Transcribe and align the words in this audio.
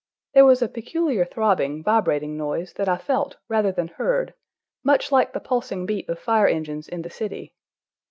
There 0.33 0.45
was 0.45 0.63
a 0.63 0.67
peculiar 0.67 1.25
throbbing, 1.25 1.83
vibrating 1.83 2.35
noise 2.35 2.73
that 2.77 2.89
I 2.89 2.97
felt 2.97 3.37
rather 3.47 3.71
than 3.71 3.87
heard, 3.87 4.33
much 4.83 5.11
like 5.11 5.31
the 5.31 5.39
pulsing 5.39 5.85
beat 5.85 6.09
of 6.09 6.17
fire 6.17 6.47
engines 6.47 6.87
in 6.87 7.03
the 7.03 7.11
city. 7.11 7.53